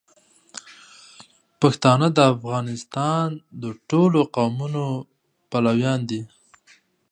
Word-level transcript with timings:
پښتانه 1.59 2.07
د 2.13 2.19
افغانستان 2.33 3.27
د 3.61 3.63
ټولو 3.89 4.19
قومونو 4.35 4.83
پلویان 5.51 5.99
دي. 6.09 6.21